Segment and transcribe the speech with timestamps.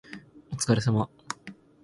[0.51, 1.07] お疲れ様